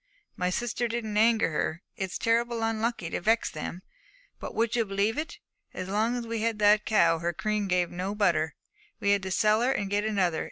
[0.35, 1.83] My sister didn't anger her.
[1.95, 3.83] It's terrible unlucky to vex them.
[4.39, 5.37] But would you believe it?
[5.75, 8.55] as long as we had that cow her cream gave no butter.
[8.99, 10.39] We had to sell her and get another.